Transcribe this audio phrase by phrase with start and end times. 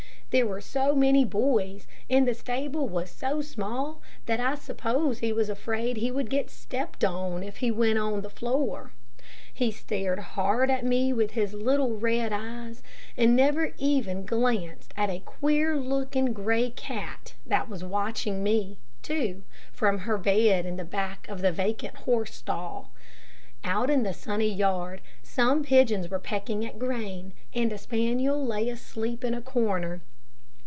[0.31, 5.33] There were so many boys, and the stable was so small, that I suppose he
[5.33, 8.93] was afraid he would get stepped on if he went on the floor.
[9.53, 12.81] He stared hard at me with his little, red eyes,
[13.17, 19.43] and never even glanced at a queer looking, gray cat that was watching me, too,
[19.73, 22.91] from her bed in the back of the vacant horse stall.
[23.65, 28.69] Out in the sunny yard, some pigeons were pecking at grain, and a spaniel lay
[28.69, 29.99] asleep in a corner.